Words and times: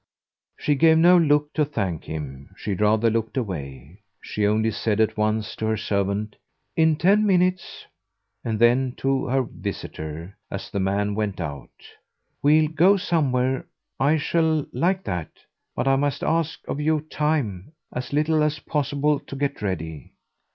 She 0.57 0.73
gave 0.73 0.97
no 0.97 1.15
look 1.15 1.53
to 1.53 1.63
thank 1.63 2.05
him 2.05 2.55
she 2.57 2.73
rather 2.73 3.07
looked 3.11 3.37
away; 3.37 4.01
she 4.19 4.47
only 4.47 4.71
said 4.71 4.99
at 4.99 5.15
once 5.15 5.55
to 5.57 5.67
her 5.67 5.77
servant, 5.77 6.37
"In 6.75 6.95
ten 6.95 7.23
minutes"; 7.23 7.85
and 8.43 8.57
then 8.57 8.93
to 8.97 9.27
her 9.27 9.43
visitor, 9.43 10.35
as 10.49 10.71
the 10.71 10.79
man 10.79 11.13
went 11.13 11.39
out, 11.39 11.69
"We'll 12.41 12.67
go 12.69 12.97
somewhere 12.97 13.67
I 13.99 14.17
shall 14.17 14.65
like 14.73 15.03
that. 15.03 15.29
But 15.75 15.87
I 15.87 15.97
must 15.97 16.23
ask 16.23 16.67
of 16.67 16.81
you 16.81 17.01
time 17.01 17.73
as 17.93 18.11
little 18.11 18.41
as 18.41 18.57
possible 18.57 19.19
to 19.19 19.35
get 19.35 19.61
ready." 19.61 20.13